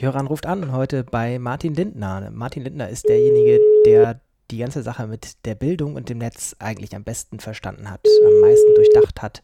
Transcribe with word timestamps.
Jöran 0.00 0.28
ruft 0.28 0.46
an 0.46 0.70
heute 0.70 1.02
bei 1.02 1.40
Martin 1.40 1.74
Lindner. 1.74 2.30
Martin 2.32 2.62
Lindner 2.62 2.88
ist 2.88 3.08
derjenige, 3.08 3.58
der 3.84 4.20
die 4.48 4.58
ganze 4.58 4.84
Sache 4.84 5.08
mit 5.08 5.44
der 5.44 5.56
Bildung 5.56 5.96
und 5.96 6.08
dem 6.08 6.18
Netz 6.18 6.54
eigentlich 6.60 6.94
am 6.94 7.02
besten 7.02 7.40
verstanden 7.40 7.90
hat, 7.90 8.02
am 8.24 8.40
meisten 8.40 8.76
durchdacht 8.76 9.20
hat 9.20 9.42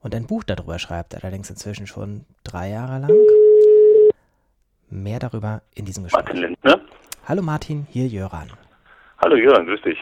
und 0.00 0.12
ein 0.16 0.26
Buch 0.26 0.42
darüber 0.42 0.80
schreibt, 0.80 1.14
allerdings 1.14 1.50
inzwischen 1.50 1.86
schon 1.86 2.24
drei 2.42 2.70
Jahre 2.70 2.98
lang. 2.98 3.12
Mehr 4.90 5.20
darüber 5.20 5.62
in 5.72 5.84
diesem 5.84 6.02
Gespräch. 6.02 6.24
Martin 6.24 6.40
Lindner. 6.40 6.80
Hallo 7.28 7.42
Martin, 7.42 7.86
hier 7.88 8.08
Jöran. 8.08 8.50
Hallo 9.18 9.36
Jöran, 9.36 9.66
grüß 9.66 9.82
dich. 9.82 10.00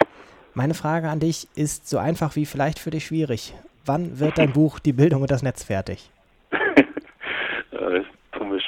Meine 0.55 0.73
Frage 0.73 1.11
an 1.11 1.21
dich 1.21 1.47
ist 1.57 1.91
so 1.91 1.99
einfach 1.99 2.37
wie 2.37 2.47
vielleicht 2.47 2.79
für 2.79 2.91
dich 2.91 3.05
schwierig. 3.05 3.53
Wann 3.85 4.19
wird 4.19 4.39
dein 4.39 4.55
Buch 4.55 4.79
Die 4.79 4.95
Bildung 4.95 5.21
und 5.21 5.31
das 5.31 5.43
Netz 5.43 5.63
fertig? 5.63 6.11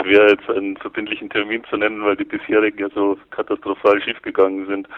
Schwer, 0.02 0.28
jetzt 0.28 0.48
einen 0.48 0.76
verbindlichen 0.76 1.30
Termin 1.30 1.62
zu 1.64 1.76
nennen, 1.76 2.04
weil 2.04 2.16
die 2.16 2.24
bisherigen 2.24 2.78
ja 2.78 2.88
so 2.94 3.18
katastrophal 3.30 4.00
schiefgegangen 4.02 4.66
sind. 4.66 4.88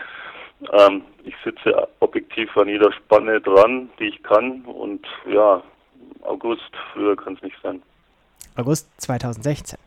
Ähm, 0.73 1.03
ich 1.25 1.35
sitze 1.45 1.89
objektiv 2.01 2.57
an 2.57 2.69
jeder 2.69 2.93
Spanne 2.93 3.41
dran, 3.41 3.91
die 3.99 4.09
ich 4.09 4.23
kann 4.23 4.63
und 4.63 5.07
ja, 5.27 5.63
August, 6.23 6.71
früher 6.93 7.17
kann 7.17 7.35
es 7.35 7.43
nicht 7.43 7.57
sein. 7.63 7.83
August 8.57 8.89
2016. 9.01 9.79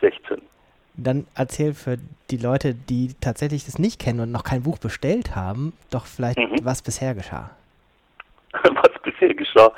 16. 0.00 0.42
Dann 0.96 1.26
erzähl 1.34 1.74
für 1.74 1.96
die 2.30 2.36
Leute, 2.36 2.74
die 2.74 3.14
tatsächlich 3.20 3.64
das 3.64 3.78
nicht 3.78 4.00
kennen 4.00 4.20
und 4.20 4.30
noch 4.30 4.44
kein 4.44 4.62
Buch 4.62 4.78
bestellt 4.78 5.34
haben, 5.34 5.72
doch 5.90 6.06
vielleicht, 6.06 6.38
mhm. 6.38 6.58
was 6.62 6.82
bisher 6.82 7.14
geschah. 7.14 7.50
was 8.52 9.02
bisher 9.02 9.34
geschah? 9.34 9.72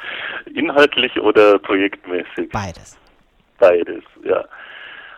Inhaltlich 0.52 1.18
oder 1.18 1.58
projektmäßig? 1.58 2.50
Beides. 2.52 2.98
Beides, 3.58 4.04
ja. 4.22 4.44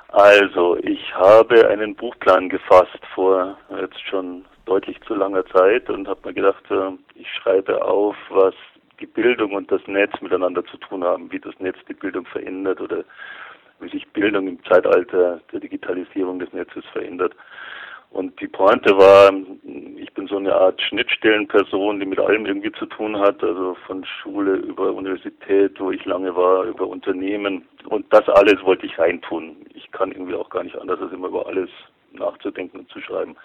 Also, 0.09 0.77
ich 0.79 1.15
habe 1.15 1.69
einen 1.69 1.95
Buchplan 1.95 2.49
gefasst 2.49 2.99
vor 3.15 3.59
jetzt 3.81 4.01
schon 4.09 4.45
deutlich 4.65 5.01
zu 5.03 5.15
langer 5.15 5.45
Zeit 5.47 5.89
und 5.91 6.09
habe 6.09 6.29
mir 6.29 6.35
gedacht, 6.35 6.65
äh, 6.71 6.93
ich 7.15 7.29
schreibe 7.35 7.85
auf, 7.85 8.17
was 8.31 8.55
die 9.01 9.07
Bildung 9.07 9.53
und 9.53 9.71
das 9.71 9.87
Netz 9.87 10.13
miteinander 10.21 10.65
zu 10.65 10.77
tun 10.79 11.05
haben, 11.05 11.31
wie 11.31 11.39
das 11.39 11.59
Netz 11.59 11.77
die 11.89 11.95
Bildung 11.95 12.27
verändert 12.27 12.81
oder 12.81 13.05
wie 13.81 13.89
sich 13.89 14.09
Bildung 14.09 14.49
im 14.49 14.65
Zeitalter 14.65 15.41
der 15.53 15.61
Digitalisierung 15.61 16.39
des 16.39 16.53
Netzes 16.53 16.85
verändert. 16.93 17.35
Und 18.19 18.41
die 18.41 18.49
Pointe 18.49 18.99
war, 18.99 19.33
ich 19.97 20.13
bin 20.15 20.27
so 20.27 20.39
eine 20.39 20.53
Art 20.53 20.83
Schnittstellenperson, 20.83 22.01
die 22.01 22.07
mit 22.07 22.19
allem 22.19 22.47
irgendwie 22.47 22.73
zu 22.73 22.87
tun 22.87 23.17
hat, 23.17 23.45
also 23.45 23.77
von 23.87 24.05
Schule 24.05 24.57
über 24.57 24.91
Universität, 24.93 25.79
wo 25.79 25.93
ich 25.93 26.05
lange 26.05 26.35
war, 26.35 26.65
über 26.65 26.89
Unternehmen. 26.89 27.69
Und 27.89 28.13
das 28.13 28.29
alles 28.29 28.61
wollte 28.65 28.87
ich 28.87 28.99
reintun. 28.99 29.59
Ich 29.73 29.89
kann 29.93 30.11
irgendwie 30.11 30.35
auch 30.35 30.51
gar 30.51 30.65
nicht 30.65 30.77
anders, 30.77 31.01
als 31.01 31.13
immer 31.13 31.29
über 31.29 31.47
alles 31.47 31.71
nachzudenken 32.11 32.81
und 32.81 32.91
zu 32.91 33.01
schreiben. 33.01 33.37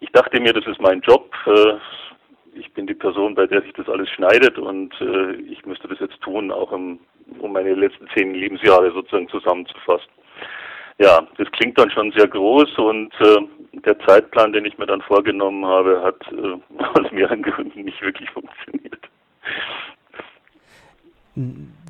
Ich 0.00 0.10
dachte 0.12 0.40
mir, 0.40 0.54
das 0.54 0.66
ist 0.66 0.80
mein 0.80 1.02
Job. 1.02 1.30
Äh, 1.44 1.74
ich 2.54 2.72
bin 2.72 2.86
die 2.86 2.94
Person, 2.94 3.34
bei 3.34 3.46
der 3.46 3.60
sich 3.60 3.74
das 3.74 3.90
alles 3.90 4.08
schneidet 4.08 4.56
und 4.58 4.98
äh, 5.02 5.32
ich 5.52 5.66
müsste 5.66 5.86
das 5.86 6.00
jetzt 6.00 6.18
tun, 6.22 6.50
auch 6.50 6.72
um, 6.72 6.98
um 7.40 7.52
meine 7.52 7.74
letzten 7.74 8.08
zehn 8.16 8.32
Lebensjahre 8.32 8.90
sozusagen 8.90 9.28
zusammenzufassen. 9.28 10.08
Ja, 10.98 11.26
das 11.36 11.50
klingt 11.52 11.78
dann 11.78 11.90
schon 11.90 12.12
sehr 12.12 12.26
groß 12.26 12.76
und 12.78 13.12
äh, 13.20 13.80
der 13.84 13.98
Zeitplan, 14.00 14.52
den 14.52 14.64
ich 14.64 14.76
mir 14.78 14.86
dann 14.86 15.00
vorgenommen 15.02 15.64
habe, 15.64 16.02
hat 16.02 16.20
äh, 16.32 16.74
aus 17.00 17.12
mehreren 17.12 17.42
Gründen 17.42 17.82
nicht 17.82 18.00
wirklich 18.02 18.28
funktioniert. 18.30 18.98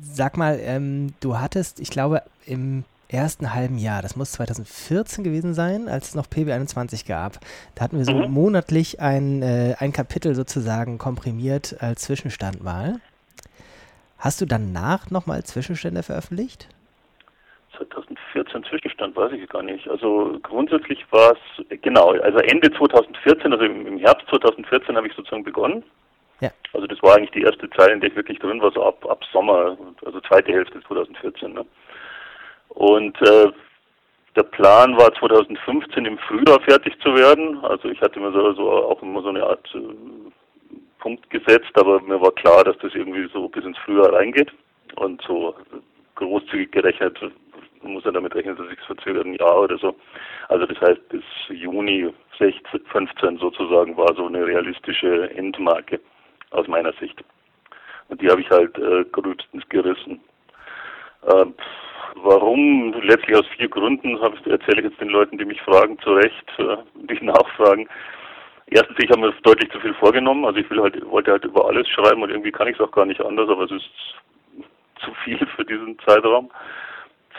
Sag 0.03 0.37
mal, 0.37 0.59
ähm, 0.61 1.07
du 1.21 1.39
hattest, 1.39 1.79
ich 1.79 1.89
glaube, 1.89 2.21
im 2.45 2.83
ersten 3.07 3.55
halben 3.55 3.79
Jahr, 3.79 4.03
das 4.03 4.15
muss 4.15 4.33
2014 4.33 5.23
gewesen 5.23 5.55
sein, 5.55 5.89
als 5.89 6.09
es 6.09 6.15
noch 6.15 6.27
PB21 6.27 7.07
gab, 7.07 7.39
da 7.73 7.85
hatten 7.85 7.97
wir 7.97 8.05
so 8.05 8.13
mhm. 8.13 8.31
monatlich 8.31 8.99
ein, 8.99 9.41
äh, 9.41 9.75
ein 9.79 9.91
Kapitel 9.91 10.35
sozusagen 10.35 10.99
komprimiert 10.99 11.77
als 11.79 12.03
Zwischenstand 12.03 12.63
mal. 12.63 13.01
Hast 14.19 14.41
du 14.41 14.45
danach 14.45 15.09
nochmal 15.09 15.43
Zwischenstände 15.43 16.03
veröffentlicht? 16.03 16.67
2014 18.49 18.63
Zwischenstand, 18.69 19.15
weiß 19.15 19.31
ich 19.33 19.47
gar 19.49 19.63
nicht. 19.63 19.87
Also 19.87 20.39
grundsätzlich 20.43 21.05
war 21.11 21.33
es, 21.33 21.81
genau, 21.81 22.11
also 22.11 22.39
Ende 22.39 22.71
2014, 22.71 23.53
also 23.53 23.65
im, 23.65 23.97
Herbst 23.97 24.27
2014 24.29 24.95
habe 24.95 25.07
ich 25.07 25.13
sozusagen 25.13 25.43
begonnen. 25.43 25.83
Ja. 26.41 26.49
Also 26.73 26.87
das 26.87 27.01
war 27.03 27.15
eigentlich 27.15 27.31
die 27.31 27.41
erste 27.41 27.69
Zeit, 27.71 27.91
in 27.91 27.99
der 27.99 28.09
ich 28.09 28.15
wirklich 28.15 28.39
drin 28.39 28.61
war, 28.61 28.71
so 28.71 28.83
ab, 28.83 29.05
ab 29.09 29.23
Sommer, 29.31 29.77
also 30.05 30.21
zweite 30.21 30.51
Hälfte 30.51 30.81
2014. 30.87 31.53
Ne? 31.53 31.65
Und 32.69 33.21
äh, 33.21 33.51
der 34.35 34.43
Plan 34.43 34.95
war 34.97 35.13
2015 35.15 36.05
im 36.05 36.17
Frühjahr 36.19 36.61
fertig 36.61 36.97
zu 37.01 37.13
werden. 37.15 37.57
Also 37.63 37.89
ich 37.89 37.99
hatte 37.99 38.19
mir 38.19 38.31
so, 38.31 38.53
so 38.53 38.71
auch 38.71 39.01
immer 39.01 39.21
so 39.21 39.29
eine 39.29 39.43
Art 39.43 39.67
äh, 39.75 39.79
Punkt 40.99 41.29
gesetzt, 41.29 41.71
aber 41.75 42.01
mir 42.01 42.21
war 42.21 42.31
klar, 42.31 42.63
dass 42.63 42.77
das 42.77 42.93
irgendwie 42.93 43.27
so 43.33 43.49
bis 43.49 43.65
ins 43.65 43.77
Frühjahr 43.79 44.13
reingeht. 44.13 44.51
Und 44.95 45.21
so 45.21 45.55
großzügig 46.15 46.71
gerechnet 46.71 47.17
muss 47.83 48.03
ja 48.03 48.11
damit 48.11 48.35
rechnen, 48.35 48.55
dass 48.55 48.67
sich 48.67 48.79
verzögert 48.81 49.25
ein 49.25 49.35
Jahr 49.35 49.61
oder 49.61 49.77
so. 49.77 49.95
Also 50.47 50.65
das 50.65 50.79
heißt, 50.81 51.09
bis 51.09 51.23
Juni 51.49 52.13
16, 52.37 52.81
15 52.85 53.37
sozusagen 53.37 53.95
war 53.97 54.13
so 54.15 54.27
eine 54.27 54.45
realistische 54.45 55.29
Endmarke 55.31 55.99
aus 56.51 56.67
meiner 56.67 56.93
Sicht. 56.93 57.23
Und 58.07 58.21
die 58.21 58.29
habe 58.29 58.41
ich 58.41 58.49
halt 58.49 58.77
äh, 58.77 59.05
größtens 59.11 59.67
gerissen. 59.69 60.19
Äh, 61.27 61.45
warum? 62.15 62.93
Letztlich 63.03 63.37
aus 63.37 63.47
vier 63.57 63.69
Gründen 63.69 64.17
erzähle 64.17 64.79
ich 64.79 64.89
jetzt 64.89 65.01
den 65.01 65.09
Leuten, 65.09 65.37
die 65.37 65.45
mich 65.45 65.61
fragen, 65.61 65.99
zu 65.99 66.13
Recht, 66.13 66.45
äh, 66.57 66.77
die 66.95 67.23
nachfragen. 67.25 67.87
Erstens, 68.71 68.97
ich 68.99 69.09
habe 69.09 69.21
mir 69.21 69.33
deutlich 69.43 69.71
zu 69.71 69.79
viel 69.79 69.93
vorgenommen. 69.95 70.45
Also 70.45 70.59
ich 70.59 70.69
will 70.69 70.81
halt, 70.81 71.03
wollte 71.09 71.31
halt 71.31 71.45
über 71.45 71.67
alles 71.67 71.87
schreiben 71.87 72.21
und 72.21 72.29
irgendwie 72.29 72.51
kann 72.51 72.67
ich 72.67 72.75
es 72.75 72.81
auch 72.81 72.91
gar 72.91 73.05
nicht 73.05 73.21
anders, 73.21 73.49
aber 73.49 73.63
es 73.63 73.71
ist 73.71 73.89
zu 75.03 75.13
viel 75.23 75.39
für 75.55 75.65
diesen 75.65 75.97
Zeitraum. 75.99 76.49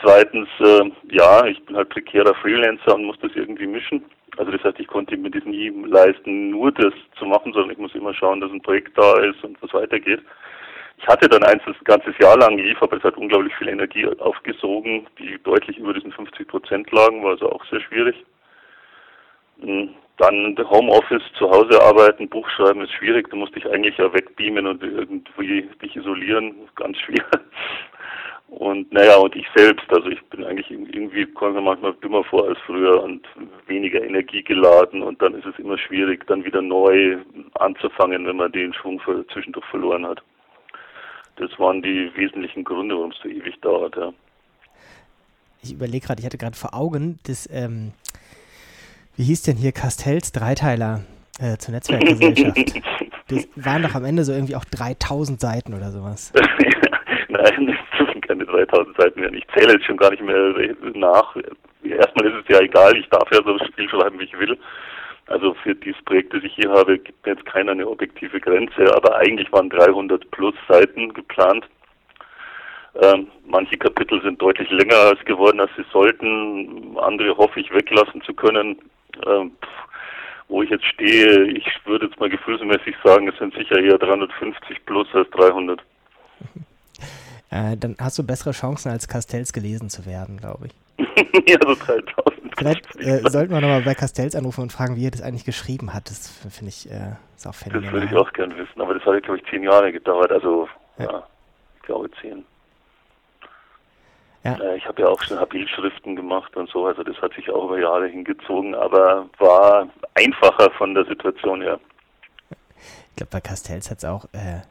Zweitens, 0.01 0.49
äh, 0.59 0.91
ja, 1.11 1.45
ich 1.45 1.63
bin 1.65 1.75
halt 1.75 1.89
prekärer 1.89 2.33
Freelancer 2.35 2.95
und 2.95 3.05
muss 3.05 3.19
das 3.21 3.31
irgendwie 3.35 3.67
mischen. 3.67 4.03
Also 4.37 4.51
das 4.51 4.63
heißt, 4.63 4.79
ich 4.79 4.87
konnte 4.87 5.15
mir 5.17 5.29
das 5.29 5.43
nie 5.43 5.69
leisten, 5.85 6.51
nur 6.51 6.71
das 6.71 6.93
zu 7.19 7.25
machen, 7.25 7.53
sondern 7.53 7.71
ich 7.71 7.77
muss 7.77 7.93
immer 7.93 8.13
schauen, 8.13 8.41
dass 8.41 8.51
ein 8.51 8.61
Projekt 8.61 8.97
da 8.97 9.19
ist 9.19 9.43
und 9.43 9.61
was 9.61 9.73
weitergeht. 9.73 10.21
Ich 10.97 11.07
hatte 11.07 11.27
dann 11.27 11.43
ein 11.43 11.59
ganzes 11.83 12.15
Jahr 12.19 12.37
lang 12.37 12.57
lief, 12.57 12.81
aber 12.81 12.97
es 12.97 13.03
hat 13.03 13.17
unglaublich 13.17 13.53
viel 13.55 13.67
Energie 13.69 14.07
aufgesogen, 14.19 15.07
die 15.19 15.37
deutlich 15.43 15.77
über 15.77 15.93
diesen 15.93 16.11
50 16.11 16.47
Prozent 16.47 16.91
lagen, 16.91 17.23
war 17.23 17.31
also 17.31 17.51
auch 17.51 17.65
sehr 17.65 17.81
schwierig. 17.81 18.15
Hm, 19.61 19.89
dann 20.17 20.55
Homeoffice, 20.69 21.23
zu 21.37 21.49
Hause 21.49 21.81
arbeiten, 21.81 22.29
Buch 22.29 22.47
schreiben 22.49 22.81
ist 22.81 22.93
schwierig, 22.93 23.29
du 23.29 23.35
musst 23.35 23.55
dich 23.55 23.67
eigentlich 23.67 23.97
ja 23.97 24.13
wegbeamen 24.13 24.67
und 24.67 24.83
irgendwie 24.83 25.69
dich 25.81 25.95
isolieren, 25.95 26.55
ganz 26.75 26.97
schwer. 26.99 27.25
Und 28.51 28.91
naja, 28.91 29.15
und 29.15 29.33
ich 29.33 29.45
selbst, 29.55 29.85
also 29.89 30.09
ich 30.09 30.21
bin 30.25 30.43
eigentlich 30.43 30.69
irgendwie, 30.69 31.25
komme 31.25 31.53
mir 31.53 31.61
manchmal 31.61 31.93
dümmer 32.03 32.21
vor 32.25 32.49
als 32.49 32.59
früher 32.65 33.01
und 33.01 33.25
weniger 33.67 34.03
Energie 34.03 34.43
geladen 34.43 35.01
und 35.01 35.21
dann 35.21 35.35
ist 35.35 35.45
es 35.45 35.57
immer 35.57 35.77
schwierig, 35.77 36.27
dann 36.27 36.43
wieder 36.43 36.61
neu 36.61 37.17
anzufangen, 37.59 38.27
wenn 38.27 38.35
man 38.35 38.51
den 38.51 38.73
Schwung 38.73 38.99
für, 38.99 39.25
zwischendurch 39.27 39.65
verloren 39.67 40.05
hat. 40.05 40.21
Das 41.37 41.49
waren 41.59 41.81
die 41.81 42.11
wesentlichen 42.15 42.65
Gründe, 42.65 42.95
warum 42.95 43.11
es 43.11 43.17
so 43.23 43.29
ewig 43.29 43.57
dauert, 43.61 43.95
ja. 43.95 44.11
Ich 45.63 45.71
überlege 45.71 46.05
gerade, 46.05 46.19
ich 46.19 46.25
hatte 46.25 46.37
gerade 46.37 46.57
vor 46.57 46.73
Augen, 46.73 47.19
das, 47.25 47.47
ähm, 47.49 47.93
wie 49.15 49.23
hieß 49.23 49.43
denn 49.43 49.55
hier 49.55 49.71
Castells 49.71 50.33
Dreiteiler 50.33 51.05
äh, 51.39 51.55
zur 51.55 51.73
Netzwerkgesellschaft? 51.73 52.57
das 53.29 53.47
waren 53.55 53.83
doch 53.83 53.95
am 53.95 54.03
Ende 54.03 54.25
so 54.25 54.33
irgendwie 54.33 54.57
auch 54.57 54.65
3000 54.65 55.39
Seiten 55.39 55.73
oder 55.73 55.91
sowas. 55.91 56.33
Nein, 57.29 57.77
keine 58.31 58.45
3000 58.45 58.95
Seiten 58.97 59.19
mehr. 59.19 59.33
Ich 59.33 59.45
zähle 59.55 59.73
jetzt 59.73 59.85
schon 59.85 59.97
gar 59.97 60.11
nicht 60.11 60.23
mehr 60.23 60.53
nach. 60.93 61.35
Erstmal 61.83 62.27
ist 62.27 62.43
es 62.43 62.55
ja 62.55 62.61
egal, 62.61 62.95
ich 62.95 63.09
darf 63.09 63.29
ja 63.31 63.41
so 63.43 63.57
viel 63.75 63.89
schreiben, 63.89 64.19
wie 64.19 64.25
ich 64.25 64.39
will. 64.39 64.57
Also 65.27 65.53
für 65.63 65.75
dieses 65.75 66.01
Projekt, 66.03 66.33
das 66.33 66.43
ich 66.43 66.53
hier 66.55 66.69
habe, 66.71 66.97
gibt 66.97 67.25
mir 67.25 67.33
jetzt 67.33 67.45
keiner 67.45 67.73
eine 67.73 67.87
objektive 67.87 68.39
Grenze, 68.39 68.93
aber 68.95 69.17
eigentlich 69.17 69.51
waren 69.51 69.69
300 69.69 70.29
plus 70.31 70.55
Seiten 70.67 71.13
geplant. 71.13 71.65
Ähm, 73.01 73.27
manche 73.45 73.77
Kapitel 73.77 74.21
sind 74.21 74.41
deutlich 74.41 74.69
länger 74.69 74.97
als 74.97 75.23
geworden, 75.25 75.59
als 75.61 75.71
sie 75.77 75.85
sollten. 75.91 76.97
Andere 76.97 77.35
hoffe 77.37 77.59
ich 77.59 77.73
weglassen 77.73 78.21
zu 78.21 78.33
können. 78.33 78.79
Ähm, 79.27 79.51
wo 80.47 80.61
ich 80.61 80.69
jetzt 80.69 80.85
stehe, 80.85 81.43
ich 81.45 81.65
würde 81.85 82.07
jetzt 82.07 82.19
mal 82.19 82.29
gefühlsmäßig 82.29 82.95
sagen, 83.03 83.29
es 83.29 83.37
sind 83.37 83.53
sicher 83.53 83.79
eher 83.79 83.97
350 83.97 84.85
plus 84.85 85.07
als 85.13 85.29
300. 85.29 85.81
Äh, 87.51 87.77
dann 87.77 87.95
hast 87.99 88.17
du 88.17 88.23
bessere 88.23 88.51
Chancen, 88.51 88.91
als 88.91 89.07
Castells 89.07 89.53
gelesen 89.53 89.89
zu 89.89 90.05
werden, 90.05 90.37
glaube 90.37 90.67
ich. 90.67 90.73
ja, 91.47 91.57
so 91.61 91.75
3000. 91.75 92.55
Vielleicht 92.57 92.95
äh, 92.97 93.21
sollten 93.29 93.53
wir 93.53 93.61
nochmal 93.61 93.81
bei 93.81 93.93
Castells 93.93 94.35
anrufen 94.35 94.61
und 94.61 94.71
fragen, 94.71 94.95
wie 94.95 95.05
er 95.05 95.11
das 95.11 95.21
eigentlich 95.21 95.45
geschrieben 95.45 95.93
hat. 95.93 96.09
Das 96.09 96.29
finde 96.49 96.69
ich 96.69 96.89
äh, 96.89 97.15
ist 97.35 97.47
auch 97.47 97.55
phänomenal. 97.55 97.91
Das 97.91 97.93
würde 97.93 98.05
ich 98.07 98.15
auch 98.15 98.33
gerne 98.33 98.57
wissen, 98.57 98.81
aber 98.81 98.93
das 98.93 99.03
hat, 99.03 99.23
glaube 99.23 99.39
ich, 99.39 99.45
zehn 99.49 99.63
Jahre 99.63 99.91
gedauert. 99.91 100.31
Also, 100.31 100.69
ja, 100.97 101.05
ja 101.05 101.27
ich 101.75 101.81
glaube 101.83 102.09
zehn. 102.21 102.45
Ja. 104.43 104.53
Äh, 104.53 104.77
ich 104.77 104.85
habe 104.87 105.01
ja 105.01 105.07
auch 105.07 105.21
schon 105.21 105.37
Bildschriften 105.49 106.15
gemacht 106.15 106.55
und 106.55 106.69
so, 106.69 106.85
also 106.85 107.03
das 107.03 107.15
hat 107.21 107.33
sich 107.33 107.49
auch 107.49 107.65
über 107.65 107.79
Jahre 107.79 108.07
hingezogen, 108.07 108.73
aber 108.73 109.27
war 109.37 109.87
einfacher 110.15 110.71
von 110.71 110.95
der 110.95 111.05
Situation 111.05 111.61
her. 111.61 111.79
Ich 113.09 113.15
glaube, 113.17 113.31
bei 113.31 113.41
Castells 113.41 113.91
hat 113.91 113.99
es 113.99 114.05
auch 114.05 114.25
äh, 114.33 114.61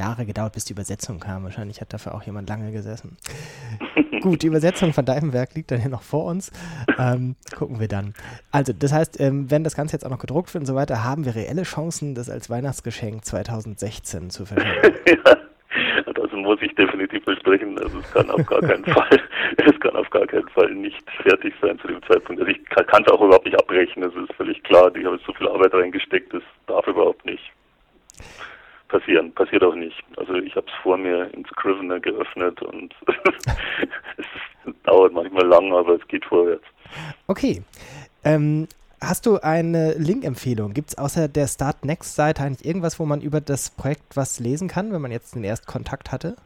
Jahre 0.00 0.24
gedauert, 0.24 0.54
bis 0.54 0.64
die 0.64 0.72
Übersetzung 0.72 1.20
kam. 1.20 1.44
Wahrscheinlich 1.44 1.80
hat 1.82 1.92
dafür 1.92 2.14
auch 2.14 2.22
jemand 2.22 2.48
lange 2.48 2.72
gesessen. 2.72 3.18
Gut, 4.22 4.42
die 4.42 4.46
Übersetzung 4.46 4.92
von 4.92 5.04
deinem 5.04 5.32
Werk 5.32 5.54
liegt 5.54 5.70
dann 5.70 5.80
hier 5.80 5.90
noch 5.90 6.02
vor 6.02 6.24
uns. 6.24 6.50
Ähm, 6.98 7.36
gucken 7.56 7.80
wir 7.80 7.88
dann. 7.88 8.14
Also, 8.50 8.72
das 8.72 8.92
heißt, 8.92 9.20
ähm, 9.20 9.50
wenn 9.50 9.62
das 9.62 9.76
Ganze 9.76 9.94
jetzt 9.94 10.04
auch 10.04 10.10
noch 10.10 10.18
gedruckt 10.18 10.52
wird 10.52 10.62
und 10.62 10.66
so 10.66 10.74
weiter, 10.74 11.04
haben 11.04 11.24
wir 11.24 11.34
reelle 11.34 11.62
Chancen, 11.62 12.14
das 12.14 12.28
als 12.30 12.48
Weihnachtsgeschenk 12.50 13.24
2016 13.24 14.30
zu 14.30 14.46
verschenken. 14.46 14.92
ja, 15.26 16.12
das 16.12 16.32
muss 16.32 16.58
ich 16.62 16.74
definitiv 16.74 17.22
versprechen. 17.24 17.78
Also, 17.78 17.98
es 17.98 18.12
kann 18.12 18.30
auf 18.30 18.44
gar 18.46 18.60
keinen 18.60 18.84
Fall, 18.96 19.20
es 19.56 19.80
kann 19.80 19.96
auf 19.96 20.08
gar 20.10 20.26
keinen 20.26 20.48
Fall 20.48 20.74
nicht 20.74 21.04
fertig 21.22 21.54
sein 21.60 21.78
zu 21.78 21.88
dem 21.88 22.02
Zeitpunkt. 22.02 22.40
Also, 22.40 22.52
ich 22.52 22.64
kann 22.66 23.02
es 23.06 23.12
auch 23.12 23.20
überhaupt 23.20 23.44
nicht 23.44 23.58
abbrechen. 23.58 24.02
Das 24.02 24.14
ist 24.14 24.32
völlig 24.34 24.62
klar. 24.64 24.94
Ich 24.96 25.04
habe 25.04 25.18
so 25.26 25.32
viel 25.34 25.48
Arbeit 25.48 25.74
reingesteckt, 25.74 26.32
das 26.32 26.42
darf 26.66 26.86
überhaupt 26.86 27.24
nicht 27.26 27.52
passieren. 28.90 29.32
Passiert 29.32 29.62
auch 29.62 29.74
nicht. 29.74 29.96
Also 30.16 30.34
ich 30.34 30.54
habe 30.56 30.66
es 30.66 30.72
vor 30.82 30.96
mir 30.96 31.32
in 31.34 31.44
Scrivener 31.46 32.00
geöffnet 32.00 32.60
und 32.62 32.94
es 34.16 34.74
dauert 34.84 35.12
manchmal 35.12 35.46
lang, 35.46 35.72
aber 35.72 35.94
es 35.94 36.08
geht 36.08 36.24
vorwärts. 36.24 36.64
Okay. 37.26 37.62
Ähm, 38.24 38.68
hast 39.00 39.26
du 39.26 39.38
eine 39.38 39.94
Link-Empfehlung? 39.94 40.74
Gibt 40.74 40.90
es 40.90 40.98
außer 40.98 41.28
der 41.28 41.46
Start 41.46 41.84
Next-Seite 41.84 42.42
eigentlich 42.42 42.66
irgendwas, 42.66 42.98
wo 42.98 43.06
man 43.06 43.20
über 43.20 43.40
das 43.40 43.70
Projekt 43.70 44.16
was 44.16 44.40
lesen 44.40 44.68
kann, 44.68 44.92
wenn 44.92 45.00
man 45.00 45.12
jetzt 45.12 45.34
den 45.34 45.44
ersten 45.44 45.66
Kontakt 45.66 46.12
hatte? 46.12 46.36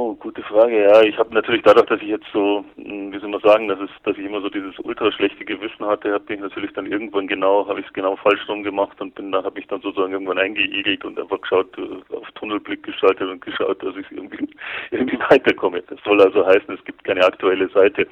Oh, 0.00 0.14
gute 0.14 0.44
Frage. 0.44 0.84
Ja, 0.84 1.02
ich 1.02 1.18
habe 1.18 1.34
natürlich 1.34 1.62
dadurch, 1.64 1.86
dass 1.86 2.00
ich 2.00 2.06
jetzt 2.06 2.28
so, 2.32 2.64
hm, 2.76 3.12
wie 3.12 3.18
soll 3.18 3.30
man 3.30 3.40
sagen, 3.40 3.66
dass 3.66 3.80
es, 3.80 3.90
dass 4.04 4.16
ich 4.16 4.24
immer 4.24 4.40
so 4.40 4.48
dieses 4.48 4.78
ultra 4.78 5.10
schlechte 5.10 5.44
Gewissen 5.44 5.84
hatte, 5.84 6.12
habe 6.12 6.32
ich 6.32 6.38
natürlich 6.38 6.72
dann 6.74 6.86
irgendwann 6.86 7.26
genau, 7.26 7.66
habe 7.66 7.80
ich 7.80 7.86
es 7.88 7.92
genau 7.94 8.14
falsch 8.14 8.48
rum 8.48 8.62
gemacht 8.62 9.00
und 9.00 9.16
bin 9.16 9.32
da, 9.32 9.42
habe 9.42 9.58
ich 9.58 9.66
dann 9.66 9.80
sozusagen 9.80 10.12
irgendwann 10.12 10.38
eingeigelt 10.38 11.04
und 11.04 11.18
einfach 11.18 11.40
geschaut, 11.40 11.76
äh, 11.78 12.14
auf 12.14 12.30
Tunnelblick 12.36 12.84
geschaltet 12.84 13.28
und 13.28 13.44
geschaut, 13.44 13.82
dass 13.82 13.96
ich 13.96 14.08
irgendwie 14.12 14.48
irgendwie 14.92 15.18
weiterkomme. 15.30 15.82
Das 15.88 15.98
soll 16.04 16.22
also 16.22 16.46
heißen, 16.46 16.72
es 16.72 16.84
gibt 16.84 17.02
keine 17.02 17.24
aktuelle 17.24 17.68
Seite. 17.70 18.06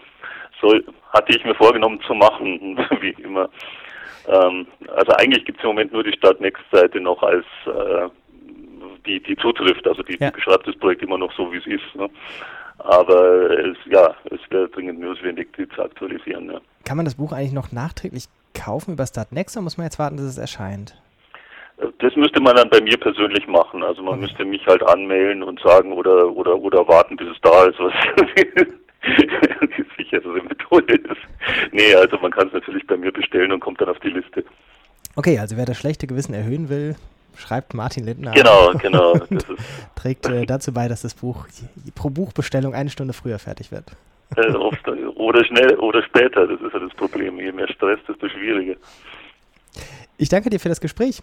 Soll 0.61 0.85
hatte 1.13 1.37
ich 1.37 1.45
mir 1.45 1.55
vorgenommen 1.55 2.01
zu 2.05 2.15
machen, 2.15 2.85
wie 3.01 3.15
immer. 3.23 3.49
Ähm, 4.27 4.67
also 4.89 5.13
eigentlich 5.21 5.45
gibt 5.45 5.59
es 5.59 5.63
im 5.63 5.69
Moment 5.69 5.93
nur 5.93 6.03
die 6.03 6.15
Start 6.15 6.41
Next 6.41 6.65
Seite 6.73 7.01
noch 7.01 7.23
als 7.23 7.47
äh, 7.67 8.09
die, 9.07 9.21
die 9.23 9.37
zutrifft. 9.37 9.87
Also 9.87 10.03
die, 10.03 10.19
ja. 10.19 10.31
die 10.31 10.37
beschreibt 10.37 10.67
das 10.67 10.77
Projekt 10.77 11.03
immer 11.03 11.19
noch 11.19 11.33
so, 11.33 11.53
wie 11.53 11.59
es 11.59 11.67
ist. 11.67 11.95
Ne? 11.95 12.09
Aber 12.79 13.51
es, 13.59 13.77
ja, 13.87 14.15
es 14.31 14.41
wäre 14.51 14.69
dringend 14.69 15.01
notwendig, 15.01 15.53
die 15.57 15.69
zu 15.69 15.83
aktualisieren. 15.83 16.51
Ja. 16.51 16.61
Kann 16.85 16.97
man 16.97 17.07
das 17.07 17.15
Buch 17.15 17.33
eigentlich 17.33 17.53
noch 17.53 17.73
nachträglich 17.73 18.25
kaufen 18.55 18.95
über 18.95 19.07
Startnext 19.07 19.57
oder 19.57 19.65
muss 19.65 19.79
man 19.79 19.87
jetzt 19.87 19.99
warten, 19.99 20.17
dass 20.17 20.27
es 20.27 20.39
erscheint? 20.39 20.97
Das 21.99 22.17
müsste 22.17 22.41
man 22.41 22.57
dann 22.57 22.71
bei 22.71 22.81
mir 22.81 22.97
persönlich 22.97 23.47
machen. 23.47 23.83
Also 23.83 24.03
man 24.03 24.15
okay. 24.15 24.23
müsste 24.23 24.45
mich 24.45 24.67
halt 24.67 24.83
anmelden 24.83 25.43
und 25.43 25.61
sagen 25.61 25.93
oder 25.93 26.31
oder 26.31 26.57
oder 26.57 26.89
warten, 26.89 27.17
bis 27.17 27.29
es 27.29 27.37
da 27.43 27.67
ist, 27.67 27.79
was 27.79 27.93
die 29.77 29.85
sichere 29.97 30.43
Methode 30.43 30.95
ist. 30.95 31.73
Nee, 31.73 31.95
also 31.95 32.19
man 32.19 32.31
kann 32.31 32.49
es 32.49 32.55
natürlich 32.55 32.87
bei 32.87 32.97
mir 32.97 33.13
bestellen 33.13 33.53
und 33.53 33.61
kommt 33.61 33.81
dann 33.81 33.91
auf 33.91 34.01
die 34.01 34.09
Liste. 34.09 34.45
Okay, 35.17 35.39
also 35.39 35.57
wer 35.57 35.67
das 35.67 35.77
schlechte 35.79 36.07
Gewissen 36.07 36.35
erhöhen 36.35 36.69
will, 36.71 36.97
schreibt 37.37 37.75
Martin 37.75 38.05
Lindner. 38.05 38.33
Genau, 38.33 38.73
genau. 38.75 39.15
trägt 39.95 40.27
äh, 40.27 40.47
dazu 40.47 40.73
bei, 40.73 40.89
dass 40.89 41.03
das 41.03 41.15
Buch 41.15 41.47
pro 41.95 42.11
Buchbestellung 42.11 42.75
eine 42.75 42.91
Stunde 42.91 43.13
früher 43.13 43.39
fertig 43.39 43.71
wird. 43.71 43.85
oder 45.17 45.45
schnell 45.45 45.77
oder 45.77 46.03
später, 46.03 46.47
das 46.47 46.61
ist 46.61 46.73
ja 46.73 46.79
das 46.81 46.95
Problem. 46.95 47.39
Je 47.39 47.53
mehr 47.53 47.69
Stress, 47.69 47.99
desto 48.09 48.29
schwieriger. 48.29 48.77
Ich 50.19 50.29
danke 50.29 50.51
dir 50.51 50.59
für 50.59 50.69
das 50.69 50.81
Gespräch. 50.81 51.23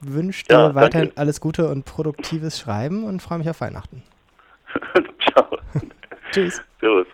Wünsche 0.00 0.44
dir 0.44 0.54
ja, 0.54 0.74
weiterhin 0.74 1.08
danke. 1.08 1.20
alles 1.20 1.40
Gute 1.40 1.68
und 1.68 1.84
produktives 1.84 2.58
Schreiben 2.58 3.04
und 3.04 3.22
freue 3.22 3.38
mich 3.38 3.48
auf 3.48 3.60
Weihnachten. 3.60 4.02
Ciao. 5.32 5.58
Tschüss. 6.32 6.62
Servus. 6.80 7.06